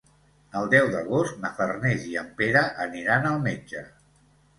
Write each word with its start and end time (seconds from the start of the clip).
El 0.59 0.69
deu 0.69 0.87
d'agost 0.93 1.35
na 1.43 1.51
Farners 1.59 2.07
i 2.13 2.17
en 2.21 2.31
Pere 2.39 2.63
aniran 2.87 3.29
al 3.33 3.37
metge. 3.45 3.85